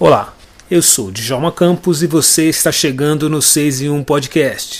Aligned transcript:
Olá, 0.00 0.32
eu 0.70 0.80
sou 0.80 1.10
Djalma 1.10 1.50
Campos 1.50 2.04
e 2.04 2.06
você 2.06 2.48
está 2.48 2.70
chegando 2.70 3.28
no 3.28 3.42
6 3.42 3.82
em 3.82 3.90
1 3.90 4.04
Podcast. 4.04 4.78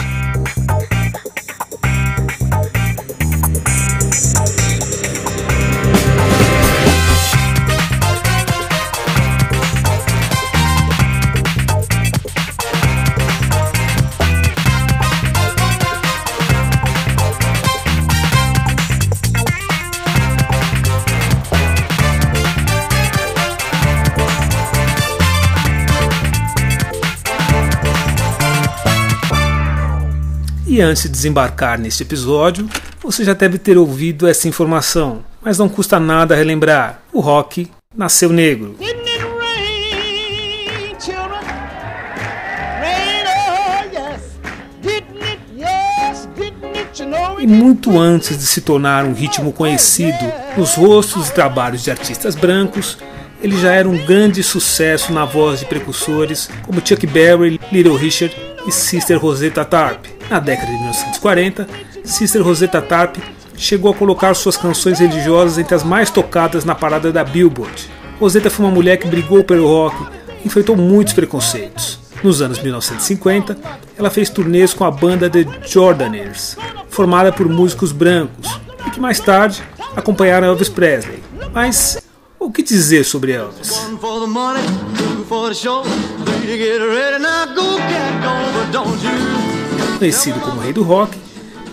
E 30.70 30.82
antes 30.82 31.04
de 31.04 31.08
desembarcar 31.08 31.80
neste 31.80 32.02
episódio, 32.02 32.68
você 33.02 33.24
já 33.24 33.32
deve 33.32 33.56
ter 33.56 33.78
ouvido 33.78 34.28
essa 34.28 34.46
informação, 34.46 35.24
mas 35.40 35.56
não 35.56 35.66
custa 35.66 35.98
nada 35.98 36.36
relembrar: 36.36 37.00
o 37.10 37.20
rock 37.20 37.70
nasceu 37.96 38.30
negro. 38.30 38.76
E 47.38 47.46
muito 47.46 47.98
antes 47.98 48.36
de 48.36 48.44
se 48.44 48.60
tornar 48.60 49.06
um 49.06 49.14
ritmo 49.14 49.54
conhecido 49.54 50.18
nos 50.54 50.74
rostos 50.74 51.30
e 51.30 51.32
trabalhos 51.32 51.82
de 51.82 51.90
artistas 51.90 52.34
brancos, 52.34 52.98
ele 53.42 53.58
já 53.58 53.72
era 53.72 53.88
um 53.88 53.96
grande 54.04 54.42
sucesso 54.42 55.14
na 55.14 55.24
voz 55.24 55.60
de 55.60 55.64
precursores 55.66 56.50
como 56.66 56.86
Chuck 56.86 57.06
Berry, 57.06 57.58
Little 57.72 57.96
Richard 57.96 58.36
e 58.66 58.70
Sister 58.70 59.18
Rosetta 59.18 59.64
Tarp. 59.64 60.07
Na 60.30 60.38
década 60.38 60.66
de 60.66 60.78
1940, 60.78 61.68
Sister 62.04 62.42
Rosetta 62.42 62.82
Tarp 62.82 63.16
chegou 63.56 63.90
a 63.90 63.94
colocar 63.94 64.34
suas 64.34 64.56
canções 64.56 64.98
religiosas 64.98 65.58
entre 65.58 65.74
as 65.74 65.82
mais 65.82 66.10
tocadas 66.10 66.64
na 66.64 66.74
parada 66.74 67.10
da 67.10 67.24
Billboard. 67.24 67.90
Rosetta 68.20 68.50
foi 68.50 68.66
uma 68.66 68.74
mulher 68.74 68.98
que 68.98 69.08
brigou 69.08 69.42
pelo 69.42 69.66
rock 69.66 69.96
e 70.42 70.46
enfrentou 70.46 70.76
muitos 70.76 71.14
preconceitos. 71.14 71.98
Nos 72.22 72.42
anos 72.42 72.60
1950, 72.60 73.56
ela 73.96 74.10
fez 74.10 74.28
turnês 74.28 74.74
com 74.74 74.84
a 74.84 74.90
banda 74.90 75.30
The 75.30 75.46
Jordaners, 75.66 76.56
formada 76.90 77.32
por 77.32 77.48
músicos 77.48 77.92
brancos, 77.92 78.60
e 78.86 78.90
que 78.90 79.00
mais 79.00 79.20
tarde 79.20 79.62
acompanharam 79.96 80.48
Elvis 80.48 80.68
Presley. 80.68 81.22
Mas 81.54 82.02
o 82.38 82.50
que 82.50 82.62
dizer 82.62 83.04
sobre 83.04 83.32
Elvis? 83.32 83.70
Conhecido 89.98 90.40
como 90.40 90.60
Rei 90.60 90.72
do 90.72 90.82
Rock, 90.82 91.18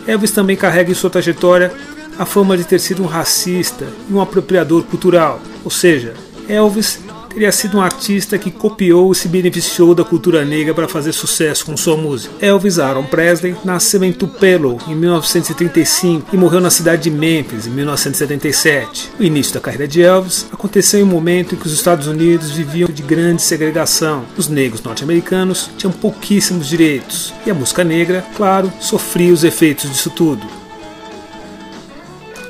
Elvis 0.08 0.32
também 0.32 0.56
carrega 0.56 0.92
em 0.92 0.96
sua 0.96 1.10
trajetória 1.10 1.72
a 2.18 2.26
fama 2.26 2.58
de 2.58 2.64
ter 2.64 2.80
sido 2.80 3.04
um 3.04 3.06
racista 3.06 3.88
e 4.10 4.14
um 4.14 4.22
apropriador 4.22 4.84
cultural, 4.84 5.40
ou 5.64 5.70
seja, 5.70 6.14
Elvis 6.48 7.00
teria 7.36 7.52
sido 7.52 7.78
um 7.78 7.82
artista 7.82 8.38
que 8.38 8.50
copiou 8.50 9.12
e 9.12 9.16
se 9.16 9.28
beneficiou 9.28 9.94
da 9.94 10.06
cultura 10.06 10.46
negra 10.46 10.74
para 10.74 10.88
fazer 10.88 11.12
sucesso 11.12 11.66
com 11.66 11.76
sua 11.76 11.98
música. 11.98 12.34
Elvis 12.40 12.80
Aaron 12.80 13.04
Presley 13.04 13.58
nasceu 13.66 14.02
em 14.06 14.14
Tupelo 14.14 14.78
em 14.88 14.96
1935 14.96 16.34
e 16.34 16.38
morreu 16.38 16.62
na 16.62 16.70
cidade 16.70 17.04
de 17.04 17.12
Memphis 17.12 17.68
em 17.68 17.72
1977. 17.72 19.12
O 19.20 19.24
início 19.24 19.54
da 19.54 19.60
carreira 19.60 19.86
de 19.86 20.02
Elvis 20.02 20.48
aconteceu 20.50 21.02
em 21.02 21.04
um 21.04 21.08
momento 21.08 21.54
em 21.54 21.58
que 21.58 21.68
os 21.68 21.74
Estados 21.74 22.08
Unidos 22.08 22.52
viviam 22.52 22.88
de 22.88 23.04
grande 23.04 23.42
segregação. 23.42 24.24
Os 24.38 24.48
negros 24.48 24.82
norte-americanos 24.82 25.70
tinham 25.78 25.92
pouquíssimos 25.92 26.68
direitos 26.68 27.34
e 27.46 27.52
a 27.52 27.54
música 27.54 27.84
negra, 27.84 28.26
claro, 28.38 28.72
sofria 28.80 29.34
os 29.34 29.44
efeitos 29.44 29.92
disso 29.92 30.10
tudo. 30.10 30.48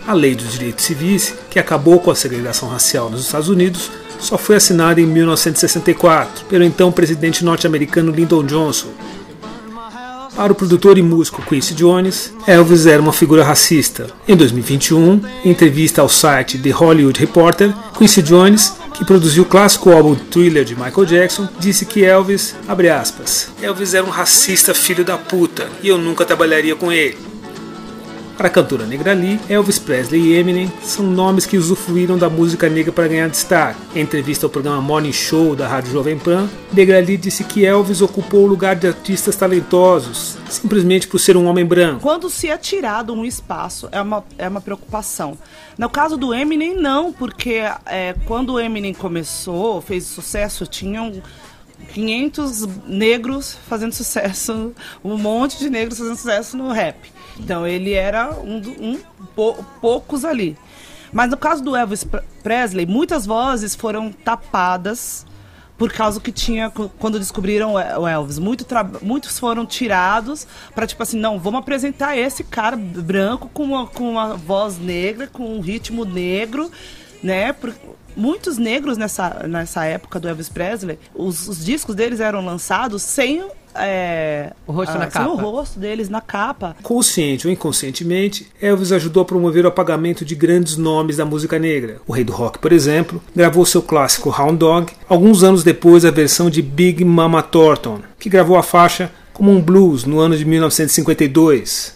A 0.06 0.14
Lei 0.14 0.36
dos 0.36 0.52
Direitos 0.52 0.86
Civis, 0.86 1.34
que 1.50 1.58
acabou 1.58 2.00
com 2.00 2.12
a 2.12 2.16
segregação 2.16 2.70
racial 2.70 3.10
nos 3.10 3.22
Estados 3.22 3.50
Unidos, 3.50 3.90
só 4.20 4.38
foi 4.38 4.56
assinada 4.56 5.00
em 5.00 5.06
1964 5.06 6.46
pelo 6.46 6.64
então 6.64 6.92
presidente 6.92 7.44
norte-americano 7.44 8.12
Lyndon 8.12 8.44
Johnson. 8.44 8.90
Para 10.36 10.52
o 10.52 10.56
produtor 10.56 10.98
e 10.98 11.02
músico 11.02 11.42
Quincy 11.42 11.74
Jones, 11.74 12.34
Elvis 12.46 12.86
era 12.86 13.02
uma 13.02 13.14
figura 13.14 13.42
racista. 13.42 14.08
Em 14.28 14.36
2021, 14.36 15.22
em 15.46 15.50
entrevista 15.50 16.02
ao 16.02 16.10
site 16.10 16.58
The 16.58 16.72
Hollywood 16.72 17.18
Reporter, 17.18 17.74
Quincy 17.98 18.22
Jones, 18.22 18.74
que 18.94 19.06
produziu 19.06 19.44
o 19.44 19.46
clássico 19.46 19.92
álbum 19.92 20.14
Thriller 20.14 20.66
de 20.66 20.76
Michael 20.76 21.06
Jackson, 21.06 21.48
disse 21.58 21.86
que 21.86 22.04
Elvis, 22.04 22.54
aspas, 22.68 23.50
Elvis 23.62 23.94
era 23.94 24.06
um 24.06 24.10
racista 24.10 24.74
filho 24.74 25.06
da 25.06 25.18
puta 25.18 25.70
e 25.82 25.88
eu 25.88 25.98
nunca 25.98 26.26
trabalharia 26.26 26.76
com 26.76 26.92
ele. 26.92 27.18
Para 28.38 28.48
a 28.48 28.52
cantora 28.52 28.86
negra 28.86 29.14
Lee, 29.14 29.40
Elvis 29.48 29.80
Presley 29.80 30.22
e 30.22 30.34
Eminem 30.36 30.70
são 30.82 31.06
nomes 31.06 31.46
que 31.46 31.58
usufruíram 31.58 32.18
da 32.18 32.30
música 32.30 32.68
negra 32.68 32.92
para 32.92 33.08
ganhar 33.08 33.30
destaque. 33.30 33.80
Em 33.96 34.02
entrevista 34.02 34.46
ao 34.46 34.50
programa 34.50 34.82
Morning 34.82 35.14
Show 35.14 35.56
da 35.56 35.66
Rádio 35.66 35.94
Jovem 35.94 36.20
Pan, 36.20 36.50
Negra 36.74 37.00
Lee 37.00 37.16
disse 37.16 37.46
que 37.46 37.66
Elvis 37.66 38.02
ocupou 38.02 38.44
o 38.44 38.48
lugar 38.48 38.76
de 38.76 38.88
artistas 38.88 39.38
talentosos, 39.38 40.38
simplesmente 40.50 41.08
por 41.08 41.18
ser 41.18 41.38
um 41.38 41.46
homem 41.46 41.66
branco. 41.66 42.02
Quando 42.02 42.30
se 42.30 42.50
é 42.50 42.58
tirado 42.58 43.14
um 43.14 43.24
espaço, 43.24 43.88
é 43.90 44.02
uma, 44.02 44.22
é 44.38 44.50
uma 44.50 44.60
preocupação. 44.60 45.38
No 45.78 45.90
caso 45.90 46.18
do 46.18 46.34
Eminem, 46.34 46.76
não, 46.76 47.14
porque 47.14 47.62
é, 47.86 48.16
quando 48.26 48.54
o 48.54 48.60
Eminem 48.60 48.94
começou, 48.94 49.80
fez 49.80 50.04
sucesso, 50.04 50.68
tinham 50.68 51.22
500 51.94 52.68
negros 52.88 53.58
fazendo 53.68 53.94
sucesso, 53.94 54.74
um 55.04 55.18
monte 55.18 55.60
de 55.60 55.70
negros 55.70 55.98
fazendo 55.98 56.18
sucesso 56.18 56.58
no 56.58 56.72
rap. 56.72 57.12
Então 57.40 57.66
ele 57.68 57.94
era 57.94 58.32
um, 58.32 58.62
um 58.80 59.00
poucos 59.82 60.24
ali. 60.24 60.58
Mas 61.12 61.30
no 61.30 61.38
caso 61.38 61.64
do 61.64 61.76
Elvis 61.76 62.06
Presley, 62.44 62.86
muitas 62.86 63.26
vozes 63.26 63.76
foram 63.76 64.12
tapadas 64.12 65.26
por 65.78 65.92
causa 65.92 66.20
que 66.22 66.32
tinha 66.32 66.70
quando 66.70 67.20
descobriram 67.20 67.74
o 67.74 68.08
Elvis. 68.08 68.40
Muito 68.40 68.66
muitos 69.02 69.38
foram 69.38 69.66
tirados 69.66 70.48
para 70.74 70.88
tipo 70.88 71.02
assim, 71.04 71.18
não, 71.20 71.40
vamos 71.40 71.60
apresentar 71.60 72.18
esse 72.18 72.44
cara 72.44 72.78
branco 72.78 73.50
com 73.54 73.64
uma, 73.64 73.88
com 73.88 74.12
uma 74.12 74.36
voz 74.36 74.78
negra, 74.78 75.28
com 75.28 75.58
um 75.58 75.62
ritmo 75.62 76.06
negro, 76.06 76.72
né? 77.22 77.54
Muitos 78.16 78.58
negros 78.58 78.98
nessa, 78.98 79.46
nessa 79.48 79.86
época 79.86 80.20
do 80.20 80.28
Elvis 80.28 80.50
Presley, 80.50 80.98
os, 81.14 81.48
os 81.48 81.64
discos 81.64 81.96
deles 81.96 82.20
eram 82.20 82.44
lançados 82.44 83.02
sem 83.02 83.44
é, 83.76 84.54
o 84.66 84.72
rosto 84.72 84.96
ah, 84.96 85.00
na 85.00 85.08
capa. 85.08 85.30
o 85.30 85.36
rosto 85.36 85.80
deles 85.80 86.10
na 86.10 86.22
capa. 86.22 86.76
Consciente 86.82 87.46
ou 87.46 87.54
inconscientemente, 87.54 88.48
Elvis 88.62 88.92
ajudou 88.92 89.22
a 89.22 89.26
promover 89.26 89.66
o 89.66 89.68
apagamento 89.68 90.24
de 90.24 90.34
grandes 90.34 90.78
nomes 90.78 91.18
da 91.18 91.26
música 91.26 91.60
negra. 91.60 91.98
O 92.08 92.14
rei 92.14 92.24
do 92.24 92.32
rock, 92.32 92.58
por 92.60 92.72
exemplo, 92.72 93.22
gravou 93.36 93.66
seu 93.66 93.82
clássico 93.82 94.30
Hound 94.30 94.58
Dog 94.58 94.94
alguns 95.10 95.44
anos 95.44 95.64
depois 95.64 96.04
da 96.04 96.12
versão 96.12 96.50
de 96.50 96.62
Big 96.62 97.04
Mama 97.04 97.44
Thornton, 97.44 98.00
que 98.18 98.30
gravou 98.30 98.58
a 98.58 98.64
faixa 98.64 99.12
como 99.34 99.52
um 99.52 99.62
blues 99.62 100.06
no 100.06 100.20
ano 100.20 100.38
de 100.38 100.46
1952. 100.46 101.94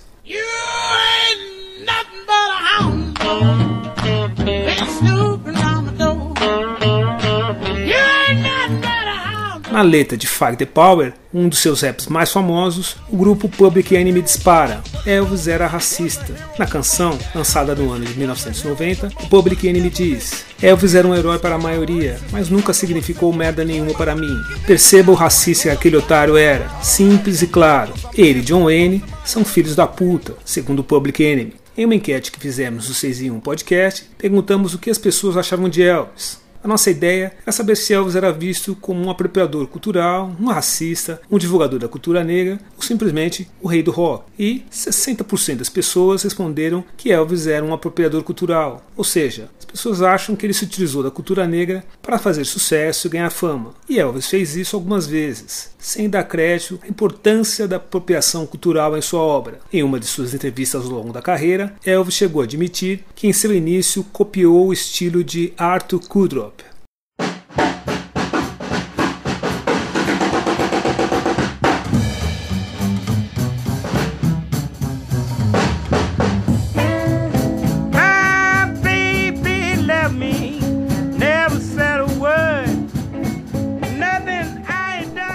Na 9.79 9.83
letra 9.83 10.17
de 10.17 10.27
Fight 10.27 10.57
the 10.57 10.65
Power, 10.65 11.13
um 11.33 11.47
dos 11.47 11.59
seus 11.59 11.83
raps 11.83 12.07
mais 12.07 12.29
famosos, 12.29 12.97
o 13.07 13.15
grupo 13.15 13.47
Public 13.47 13.95
Enemy 13.95 14.21
dispara: 14.21 14.83
Elvis 15.05 15.47
era 15.47 15.67
racista. 15.67 16.35
Na 16.59 16.67
canção, 16.67 17.17
lançada 17.33 17.73
no 17.73 17.89
ano 17.89 18.03
de 18.03 18.13
1990, 18.19 19.07
o 19.23 19.29
Public 19.29 19.65
Enemy 19.65 19.89
diz: 19.89 20.43
Elvis 20.61 20.95
era 20.95 21.07
um 21.07 21.15
herói 21.15 21.39
para 21.39 21.55
a 21.55 21.57
maioria, 21.57 22.19
mas 22.29 22.49
nunca 22.49 22.73
significou 22.73 23.31
merda 23.31 23.63
nenhuma 23.63 23.93
para 23.93 24.17
mim. 24.17 24.37
Perceba 24.67 25.13
o 25.13 25.15
racista 25.15 25.69
que 25.69 25.75
aquele 25.75 25.95
otário 25.95 26.35
era, 26.35 26.67
simples 26.81 27.41
e 27.41 27.47
claro. 27.47 27.93
Ele 28.13 28.39
e 28.39 28.43
John 28.43 28.65
Wayne 28.65 29.01
são 29.23 29.45
filhos 29.45 29.77
da 29.77 29.87
puta, 29.87 30.35
segundo 30.43 30.79
o 30.79 30.83
Public 30.83 31.23
Enemy. 31.23 31.53
Em 31.77 31.85
uma 31.85 31.95
enquete 31.95 32.33
que 32.33 32.39
fizemos 32.41 32.89
no 32.89 32.93
6 32.93 33.21
em 33.21 33.31
1 33.31 33.39
podcast, 33.39 34.09
perguntamos 34.17 34.73
o 34.73 34.77
que 34.77 34.89
as 34.89 34.97
pessoas 34.97 35.37
achavam 35.37 35.69
de 35.69 35.81
Elvis. 35.81 36.48
A 36.61 36.67
nossa 36.67 36.91
ideia 36.91 37.31
é 37.45 37.51
saber 37.51 37.77
se 37.77 37.93
Elvis 37.93 38.17
era 38.17 38.33
visto 38.33 38.75
como 38.75 39.01
um 39.01 39.09
apropriador 39.09 39.65
cultural, 39.67 40.35
um 40.37 40.47
racista, 40.47 41.21
um 41.31 41.37
divulgador 41.37 41.79
da 41.79 41.87
cultura 41.87 42.21
negra 42.21 42.59
ou 42.75 42.83
simplesmente 42.83 43.49
o 43.61 43.67
rei 43.67 43.81
do 43.81 43.91
rock. 43.91 44.25
E 44.37 44.65
60% 44.69 45.55
das 45.55 45.69
pessoas 45.69 46.23
responderam 46.23 46.83
que 46.97 47.13
Elvis 47.13 47.47
era 47.47 47.65
um 47.65 47.73
apropriador 47.73 48.23
cultural, 48.23 48.85
ou 48.97 49.05
seja, 49.05 49.49
as 49.57 49.65
pessoas 49.65 50.01
acham 50.01 50.35
que 50.35 50.45
ele 50.45 50.53
se 50.53 50.65
utilizou 50.65 51.01
da 51.01 51.09
cultura 51.11 51.47
negra 51.47 51.83
para 52.01 52.19
fazer 52.19 52.43
sucesso 52.43 53.07
e 53.07 53.09
ganhar 53.09 53.29
fama. 53.29 53.73
E 53.87 53.97
Elvis 53.97 54.27
fez 54.27 54.57
isso 54.57 54.75
algumas 54.75 55.07
vezes, 55.07 55.73
sem 55.79 56.09
dar 56.09 56.25
crédito 56.25 56.79
à 56.83 56.87
importância 56.87 57.69
da 57.69 57.77
apropriação 57.77 58.45
cultural 58.45 58.97
em 58.97 59.01
sua 59.01 59.21
obra. 59.21 59.59
Em 59.71 59.81
uma 59.81 59.99
de 59.99 60.05
suas 60.07 60.33
entrevistas 60.33 60.83
ao 60.83 60.91
longo 60.91 61.13
da 61.13 61.21
carreira, 61.21 61.73
Elvis 61.85 62.15
chegou 62.15 62.41
a 62.41 62.45
admitir 62.45 63.05
que 63.15 63.27
em 63.27 63.33
seu 63.33 63.53
início 63.53 64.03
copiou 64.11 64.67
o 64.67 64.73
estilo 64.73 65.23
de 65.23 65.53
Arthur 65.57 66.01
Kudrow 66.07 66.48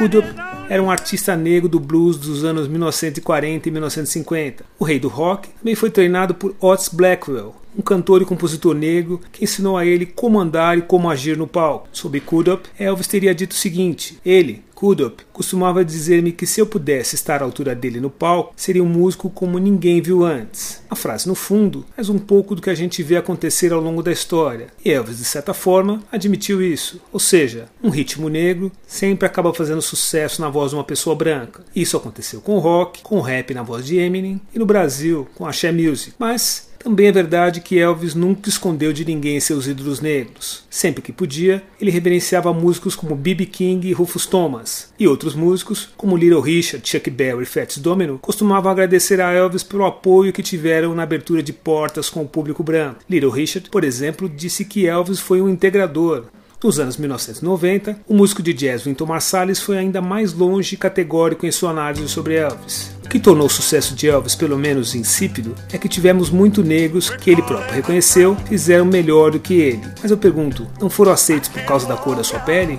Kudup 0.05 0.29
era 0.69 0.83
um 0.83 0.91
artista 0.91 1.35
negro 1.35 1.67
do 1.67 1.81
blues 1.81 2.19
dos 2.19 2.45
anos 2.45 2.69
1940 2.69 3.67
e 3.67 3.73
1950. 3.73 4.63
O 4.79 4.85
rei 4.85 5.01
do 5.01 5.09
rock 5.09 5.49
também 5.49 5.75
foi 5.75 5.89
treinado 5.89 6.35
por 6.35 6.55
Otis 6.61 6.91
Blackwell, 6.91 7.55
um 7.75 7.81
cantor 7.81 8.21
e 8.21 8.27
compositor 8.27 8.75
negro 8.75 9.19
que 9.33 9.43
ensinou 9.43 9.79
a 9.79 9.87
ele 9.87 10.05
como 10.05 10.39
andar 10.39 10.77
e 10.77 10.83
como 10.83 11.09
agir 11.09 11.39
no 11.39 11.47
palco. 11.47 11.89
Sobre 11.91 12.21
Kudup, 12.21 12.69
Elvis 12.79 13.07
teria 13.07 13.35
dito 13.35 13.53
o 13.53 13.57
seguinte: 13.57 14.19
ele, 14.27 14.63
Kudup, 14.85 15.25
costumava 15.33 15.83
dizer-me 15.83 16.31
que 16.31 16.47
se 16.47 16.61
eu 16.61 16.67
pudesse 16.67 17.15
estar 17.15 17.41
à 17.41 17.45
altura 17.47 17.75
dele 17.75 18.03
no 18.03 18.11
palco, 18.11 18.53
seria 18.55 18.85
um 18.85 18.87
músico 18.87 19.31
como 19.31 19.59
ninguém 19.59 20.03
viu 20.03 20.23
antes. 20.23 20.83
A 20.91 20.95
frase, 20.95 21.27
no 21.27 21.35
fundo, 21.35 21.87
faz 21.97 22.11
um 22.11 22.19
pouco 22.19 22.55
do 22.55 22.61
que 22.61 22.69
a 22.69 22.75
gente 22.75 23.03
vê 23.03 23.17
acontecer 23.17 23.73
ao 23.73 23.81
longo 23.81 24.03
da 24.03 24.13
história. 24.13 24.67
E 24.85 24.91
Elvis, 24.91 25.17
de 25.17 25.25
certa 25.25 25.55
forma, 25.55 26.03
admitiu 26.13 26.61
isso. 26.61 27.01
Ou 27.11 27.19
seja, 27.19 27.67
um 27.83 27.89
ritmo 27.89 28.29
negro 28.29 28.71
sempre 28.87 29.27
acaba 29.27 29.55
fazendo 29.55 29.81
sucesso 29.81 30.43
na 30.43 30.51
voz 30.51 30.73
de 30.73 30.77
uma 30.77 30.85
pessoa 30.85 31.17
branca. 31.17 31.65
Isso 31.75 31.97
aconteceu 31.97 32.43
com 32.43 32.57
o 32.57 32.61
rock, 32.61 33.01
com 33.01 33.17
o 33.17 33.23
rap 33.23 33.55
na 33.55 33.63
voz 33.63 33.87
de 33.87 33.97
Eminem 33.97 34.39
e 34.55 34.59
no 34.59 34.67
Brasil 34.67 35.27
com 35.35 35.47
a 35.47 35.49
Axé 35.49 35.73
Music. 35.73 36.13
Mas 36.19 36.74
também 36.85 37.07
é 37.07 37.13
verdade 37.13 37.63
que 37.63 37.79
Elvis 37.79 38.15
nunca 38.15 38.47
escondeu 38.47 38.93
de 38.93 39.07
ninguém 39.07 39.41
seus 39.41 39.67
ídolos 39.67 40.03
negros. 40.03 40.65
Sempre 40.69 41.01
que 41.01 41.13
podia, 41.13 41.63
ele 41.81 41.91
reverenciava 41.91 42.53
músicos 42.53 42.95
como 42.95 43.17
B.B. 43.17 43.47
King 43.47 43.89
e 43.89 43.95
Rufus 43.95 44.27
Thomas, 44.27 44.93
e 44.99 45.09
outros 45.09 45.35
músicos, 45.35 45.89
como 45.97 46.15
Little 46.15 46.43
Richard, 46.43 46.87
Chuck 46.87 47.09
Berry 47.09 47.45
e 47.45 47.47
Fats 47.47 47.79
Domino, 47.79 48.19
costumavam 48.19 48.71
agradecer 48.71 49.19
a 49.19 49.33
Elvis 49.33 49.63
pelo 49.63 49.87
apoio 49.87 50.31
que 50.31 50.43
tiveram 50.43 50.95
na 50.95 51.05
abertura 51.05 51.43
de 51.43 51.55
portas 51.55 52.11
com 52.11 52.21
o 52.21 52.29
público 52.29 52.63
branco. 52.63 53.01
Little 53.09 53.31
Richard, 53.31 53.71
por 53.71 53.83
exemplo, 53.83 54.29
disse 54.29 54.67
que 54.67 54.87
Elvis 54.87 55.21
foi 55.21 55.41
um 55.41 55.49
integrador, 55.49 56.25
nos 56.63 56.79
anos 56.79 56.97
1990, 56.97 58.01
o 58.09 58.15
músico 58.15 58.43
de 58.43 58.55
jazz 58.55 58.87
Wynton 58.87 59.05
Marsalis 59.07 59.61
foi 59.61 59.77
ainda 59.77 60.01
mais 60.01 60.33
longe 60.33 60.75
e 60.75 60.79
categórico 60.79 61.45
em 61.47 61.51
sua 61.51 61.71
análise 61.71 62.09
sobre 62.09 62.37
Elvis. 62.37 62.94
Que 63.15 63.21
tornou 63.21 63.47
o 63.47 63.49
sucesso 63.49 63.95
de 63.95 64.09
Elvis 64.09 64.35
pelo 64.35 64.59
menos 64.59 64.93
insípido 64.93 65.55
é 65.73 65.79
que 65.79 65.89
tivemos 65.89 66.31
muito 66.31 66.65
negros 66.65 67.09
que 67.09 67.31
ele 67.31 67.43
próprio 67.43 67.73
reconheceu 67.73 68.37
fizeram 68.49 68.85
melhor 68.85 69.31
do 69.31 69.39
que 69.39 69.55
ele. 69.55 69.85
Mas 70.03 70.11
eu 70.11 70.17
pergunto, 70.17 70.67
não 70.81 70.91
foram 70.91 71.13
aceitos 71.13 71.49
por 71.49 71.63
causa 71.63 71.87
da 71.87 71.97
cor 71.97 72.17
da 72.17 72.25
sua 72.25 72.41
pele? 72.41 72.77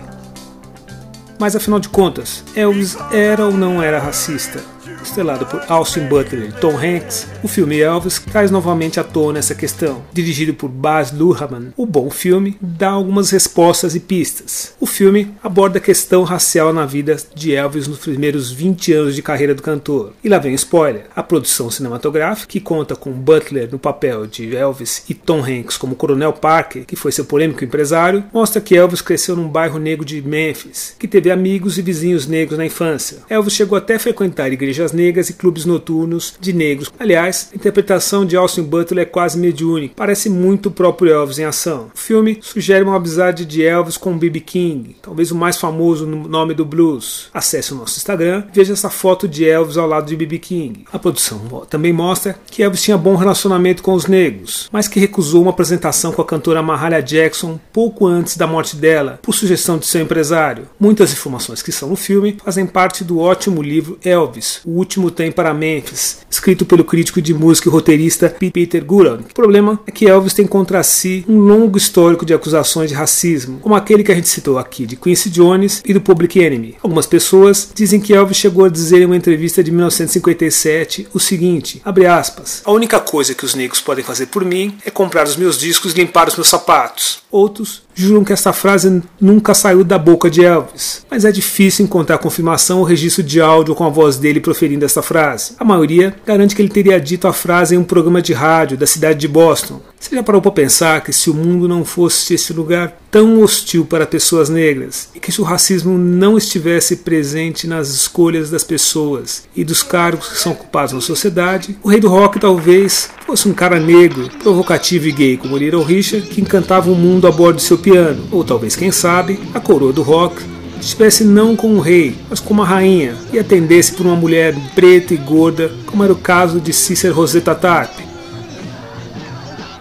Mas 1.40 1.56
afinal 1.56 1.80
de 1.80 1.90
contas, 1.90 2.44
Elvis 2.56 2.98
era 3.12 3.46
ou 3.46 3.52
não 3.52 3.82
era 3.82 4.00
racista? 4.00 4.76
Estelado 5.06 5.46
por 5.46 5.62
Austin 5.68 6.08
Butler 6.08 6.50
e 6.50 6.52
Tom 6.52 6.76
Hanks, 6.76 7.28
o 7.44 7.48
filme 7.48 7.80
Elvis 7.80 8.20
traz 8.20 8.50
novamente 8.50 9.00
à 9.00 9.04
tona 9.04 9.38
essa 9.38 9.54
questão. 9.54 10.02
Dirigido 10.12 10.54
por 10.56 10.68
Baz 10.68 11.12
Luhrmann, 11.12 11.72
o 11.78 11.86
bom 11.86 12.10
filme 12.10 12.58
dá 12.60 12.90
algumas 12.90 13.30
respostas 13.30 13.94
e 13.96 14.00
pistas. 14.00 14.74
O 14.80 14.88
filme 14.88 15.32
aborda 15.44 15.78
a 15.78 15.82
questão 15.82 16.24
racial 16.24 16.74
na 16.74 16.88
vida 16.88 17.18
de 17.36 17.54
Elvis 17.54 17.88
nos 17.88 18.00
primeiros 18.00 18.52
20 18.52 18.94
anos 18.94 19.16
de 19.16 19.22
carreira 19.22 19.54
do 19.54 19.62
cantor. 19.62 20.14
E 20.24 20.30
lá 20.30 20.40
vem 20.40 20.54
o 20.54 20.56
spoiler: 20.56 21.06
a 21.16 21.22
produção 21.22 21.70
cinematográfica, 21.70 22.52
que 22.52 22.60
conta 22.60 22.96
com 22.96 23.12
Butler 23.12 23.70
no 23.72 23.78
papel 23.78 24.26
de 24.26 24.56
Elvis 24.56 25.04
e 25.08 25.14
Tom 25.14 25.40
Hanks 25.40 25.78
como 25.78 25.96
Coronel 25.96 26.34
Parker, 26.34 26.84
que 26.84 26.96
foi 26.96 27.12
seu 27.12 27.26
polêmico 27.26 27.64
empresário, 27.64 28.24
mostra 28.34 28.60
que 28.60 28.76
Elvis 28.76 29.02
cresceu 29.02 29.36
num 29.36 29.48
bairro 29.48 29.78
negro 29.78 30.04
de 30.04 30.20
Memphis, 30.22 30.96
que 30.98 31.08
teve 31.08 31.25
amigos 31.32 31.78
e 31.78 31.82
vizinhos 31.82 32.28
negros 32.28 32.58
na 32.58 32.66
infância. 32.66 33.20
Elvis 33.30 33.54
chegou 33.54 33.78
até 33.78 33.96
a 33.96 34.00
frequentar 34.00 34.52
igrejas 34.52 34.92
negras 34.92 35.30
e 35.30 35.34
clubes 35.34 35.66
noturnos 35.66 36.36
de 36.40 36.54
negros. 36.54 36.92
Aliás, 37.00 37.50
a 37.52 37.56
interpretação 37.56 38.26
de 38.26 38.36
Austin 38.36 38.64
Butler 38.64 39.04
é 39.04 39.06
quase 39.06 39.38
mediúnica, 39.38 39.94
parece 39.96 40.30
muito 40.30 40.70
o 40.70 40.72
próprio 40.72 41.12
Elvis 41.12 41.40
em 41.40 41.46
ação. 41.46 41.92
O 41.94 41.98
filme 41.98 42.40
sugere 42.42 42.84
uma 42.84 42.96
amizade 42.96 43.46
de 43.46 43.64
Elvis 43.64 43.98
com 43.98 44.18
B.B. 44.18 44.40
King, 44.40 44.96
talvez 45.02 45.32
o 45.32 45.36
mais 45.36 45.58
famoso 45.58 46.06
no 46.06 46.28
nome 46.28 46.54
do 46.54 46.66
blues. 46.66 47.30
Acesse 47.34 47.74
o 47.74 47.76
nosso 47.76 47.98
Instagram 47.98 48.44
e 48.52 48.56
veja 48.56 48.74
essa 48.74 48.90
foto 48.90 49.28
de 49.28 49.48
Elvis 49.48 49.78
ao 49.78 49.88
lado 49.88 50.08
de 50.08 50.16
B.B. 50.16 50.40
King. 50.40 50.86
A 50.92 51.00
produção 51.00 51.66
também 51.70 51.94
mostra 51.94 52.38
que 52.48 52.64
Elvis 52.64 52.82
tinha 52.82 52.98
bom 52.98 53.16
relacionamento 53.16 53.84
com 53.84 53.94
os 53.94 54.08
negros, 54.08 54.70
mas 54.72 54.88
que 54.88 55.00
recusou 55.00 55.42
uma 55.42 55.52
apresentação 55.52 56.12
com 56.12 56.22
a 56.22 56.26
cantora 56.26 56.62
Mahalia 56.62 57.02
Jackson 57.02 57.60
pouco 57.72 58.08
antes 58.08 58.38
da 58.38 58.48
morte 58.48 58.76
dela, 58.76 59.20
por 59.22 59.34
sugestão 59.34 59.78
de 59.78 59.86
seu 59.86 60.02
empresário. 60.02 60.68
Muitas 60.80 61.12
informações 61.18 61.62
que 61.62 61.72
são 61.72 61.90
no 61.90 61.96
filme 61.96 62.38
fazem 62.44 62.66
parte 62.66 63.04
do 63.04 63.20
ótimo 63.20 63.62
livro 63.62 63.98
Elvis, 64.04 64.62
o 64.66 64.72
último 64.72 65.12
tem 65.12 65.32
para 65.32 65.54
Memphis, 65.54 66.20
escrito 66.30 66.66
pelo 66.66 66.84
crítico 66.84 67.22
de 67.22 67.34
música 67.34 67.70
e 67.70 67.72
roteirista 67.72 68.30
Peter 68.30 68.84
Guralnick. 68.84 69.32
O 69.32 69.34
problema 69.34 69.80
é 69.88 69.92
que 69.92 70.08
Elvis 70.08 70.34
tem 70.34 70.46
contra 70.46 70.84
si 70.84 71.26
um 71.28 71.40
longo 71.40 71.78
histórico 71.78 72.26
de 72.26 72.34
acusações 72.34 72.90
de 72.90 72.96
racismo, 72.96 73.60
como 73.60 73.76
aquele 73.76 74.04
que 74.04 74.12
a 74.12 74.16
gente 74.16 74.30
citou 74.30 74.58
aqui 74.58 74.86
de 74.86 74.96
Quincy 74.96 75.30
Jones 75.30 75.82
e 75.86 75.94
do 75.94 76.02
Public 76.02 76.40
Enemy. 76.40 76.76
Algumas 76.82 77.06
pessoas 77.06 77.70
dizem 77.74 78.00
que 78.00 78.14
Elvis 78.14 78.38
chegou 78.38 78.66
a 78.66 78.70
dizer 78.70 79.02
em 79.02 79.06
uma 79.06 79.16
entrevista 79.16 79.64
de 79.64 79.72
1957 79.72 81.08
o 81.14 81.20
seguinte, 81.20 81.82
abre 81.84 82.06
aspas, 82.06 82.62
a 82.66 82.72
única 82.72 83.00
coisa 83.00 83.34
que 83.34 83.46
os 83.46 83.56
negros 83.56 83.82
podem 83.82 84.04
fazer 84.04 84.28
por 84.28 84.44
mim 84.44 84.78
é 84.86 84.92
comprar 84.92 85.26
os 85.26 85.36
meus 85.36 85.58
discos 85.58 85.94
e 85.94 85.98
limpar 85.98 86.28
os 86.28 86.36
meus 86.36 86.48
sapatos. 86.48 87.20
Outros 87.32 87.85
juram 87.96 88.24
que 88.24 88.34
essa 88.34 88.52
frase 88.52 89.02
nunca 89.20 89.54
saiu 89.54 89.84
da 89.84 89.98
boca 89.98 90.30
de 90.30 90.44
Elvis, 90.44 91.06
mas 91.10 91.24
é 91.24 91.32
difícil 91.32 91.86
encontrar 91.86 92.18
confirmação 92.18 92.80
ou 92.80 92.84
registro 92.84 93.24
de 93.24 93.40
áudio 93.40 93.74
com 93.74 93.86
a 93.86 93.90
voz 93.90 94.18
dele 94.18 94.42
proferindo 94.42 94.84
essa 94.84 95.02
frase. 95.02 95.54
A 95.58 95.64
maioria 95.64 96.14
garante 96.26 96.54
que 96.54 96.62
ele 96.62 96.70
teria 96.70 97.00
dito 97.00 97.28
a 97.28 97.34
frase 97.34 97.74
em 97.74 97.78
um 97.78 97.84
programa 97.84 98.22
de 98.22 98.34
rádio 98.34 98.78
da 98.78 98.86
cidade 98.86 99.20
de 99.20 99.28
Boston. 99.28 99.82
Você 100.06 100.16
já 100.16 100.22
parou 100.22 100.40
para 100.40 100.52
pensar 100.52 101.02
que 101.02 101.12
se 101.12 101.32
o 101.32 101.34
mundo 101.34 101.68
não 101.68 101.84
fosse 101.84 102.36
esse 102.36 102.54
lugar 102.54 102.96
tão 103.10 103.42
hostil 103.42 103.84
para 103.84 104.06
pessoas 104.06 104.50
negras 104.50 105.10
e 105.16 105.20
que 105.20 105.32
se 105.32 105.42
o 105.42 105.44
racismo 105.44 105.98
não 105.98 106.38
estivesse 106.38 106.98
presente 106.98 107.66
nas 107.66 107.90
escolhas 107.90 108.52
das 108.52 108.64
pessoas 108.64 109.46
e 109.56 109.64
dos 109.64 109.82
cargos 109.82 110.30
que 110.30 110.38
são 110.38 110.52
ocupados 110.52 110.94
na 110.94 111.02
sociedade, 111.02 111.76
o 111.82 111.90
rei 111.90 112.00
do 112.00 112.08
rock 112.08 112.40
talvez 112.40 113.10
fosse 113.26 113.50
um 113.50 113.54
cara 113.54 113.80
negro, 113.80 114.30
provocativo 114.44 115.08
e 115.08 115.12
gay 115.12 115.38
como 115.38 115.58
Little 115.58 115.82
Richard, 115.82 116.28
que 116.28 116.40
encantava 116.40 116.92
o 116.92 116.96
mundo 116.96 117.26
a 117.26 117.32
bordo 117.32 117.56
de 117.56 117.64
seu 117.64 117.80
piano, 117.80 118.28
ou 118.32 118.44
talvez, 118.44 118.76
quem 118.76 118.92
sabe, 118.92 119.40
a 119.56 119.60
coroa 119.60 119.92
do 119.92 120.04
rock 120.04 120.40
estivesse 120.80 121.24
não 121.24 121.56
como 121.56 121.78
um 121.78 121.80
rei, 121.80 122.16
mas 122.30 122.40
como 122.40 122.62
uma 122.62 122.68
rainha, 122.68 123.16
e 123.34 123.40
atendesse 123.40 123.94
por 123.94 124.06
uma 124.06 124.16
mulher 124.16 124.56
preta 124.76 125.16
e 125.16 125.18
gorda, 125.18 125.72
como 125.88 126.04
era 126.04 126.14
o 126.14 126.18
caso 126.18 126.60
de 126.60 126.72
Cícero 126.72 127.16
Rosetta 127.16 127.56
Tarp. 127.56 128.05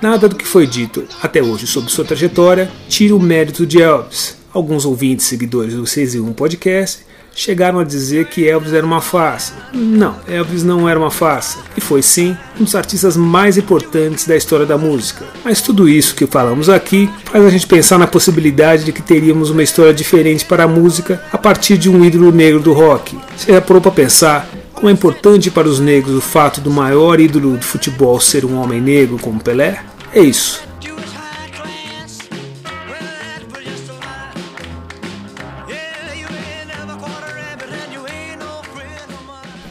Nada 0.04 0.28
do 0.28 0.36
que 0.36 0.46
foi 0.46 0.66
dito 0.66 1.04
até 1.22 1.42
hoje 1.42 1.66
sobre 1.66 1.90
sua 1.90 2.04
trajetória 2.04 2.70
tira 2.90 3.16
o 3.16 3.18
mérito 3.18 3.64
de 3.64 3.80
Elvis. 3.80 4.36
Alguns 4.52 4.84
ouvintes 4.84 5.24
seguidores 5.24 5.72
do 5.72 5.86
6 5.86 6.16
e 6.16 6.20
1 6.20 6.34
Podcast 6.34 7.06
chegaram 7.34 7.78
a 7.78 7.84
dizer 7.84 8.26
que 8.26 8.46
Elvis 8.46 8.74
era 8.74 8.84
uma 8.84 9.00
farsa. 9.00 9.54
Não, 9.72 10.14
Elvis 10.28 10.62
não 10.62 10.86
era 10.86 11.00
uma 11.00 11.10
farsa. 11.10 11.60
E 11.74 11.80
foi 11.80 12.02
sim 12.02 12.36
um 12.60 12.64
dos 12.64 12.74
artistas 12.74 13.16
mais 13.16 13.56
importantes 13.56 14.26
da 14.26 14.36
história 14.36 14.66
da 14.66 14.76
música. 14.76 15.24
Mas 15.42 15.62
tudo 15.62 15.88
isso 15.88 16.14
que 16.14 16.26
falamos 16.26 16.68
aqui 16.68 17.08
faz 17.24 17.42
a 17.42 17.48
gente 17.48 17.66
pensar 17.66 17.98
na 17.98 18.06
possibilidade 18.06 18.84
de 18.84 18.92
que 18.92 19.00
teríamos 19.00 19.48
uma 19.48 19.62
história 19.62 19.94
diferente 19.94 20.44
para 20.44 20.64
a 20.64 20.68
música 20.68 21.24
a 21.32 21.38
partir 21.38 21.78
de 21.78 21.88
um 21.88 22.04
ídolo 22.04 22.30
negro 22.30 22.60
do 22.60 22.74
rock. 22.74 23.18
Você 23.34 23.52
já 23.52 23.60
parou 23.62 23.80
para 23.80 23.90
pensar 23.90 24.50
como 24.74 24.90
é 24.90 24.92
importante 24.92 25.50
para 25.50 25.66
os 25.66 25.80
negros 25.80 26.14
o 26.14 26.20
fato 26.20 26.60
do 26.60 26.70
maior 26.70 27.18
ídolo 27.18 27.56
do 27.56 27.64
futebol 27.64 28.20
ser 28.20 28.44
um 28.44 28.56
homem 28.56 28.82
negro 28.82 29.18
como 29.18 29.40
Pelé? 29.40 29.82
É 30.14 30.20
isso. 30.20 30.62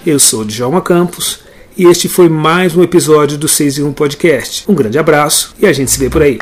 Eu 0.05 0.19
sou 0.19 0.43
Djalma 0.43 0.81
Campos 0.81 1.39
e 1.77 1.85
este 1.85 2.09
foi 2.09 2.27
mais 2.27 2.75
um 2.75 2.83
episódio 2.83 3.37
do 3.37 3.47
6 3.47 3.77
em 3.77 3.83
1 3.83 3.93
Podcast. 3.93 4.69
Um 4.69 4.75
grande 4.75 4.99
abraço 4.99 5.55
e 5.57 5.65
a 5.65 5.71
gente 5.71 5.89
se 5.89 5.97
vê 5.97 6.09
por 6.09 6.21
aí. 6.21 6.37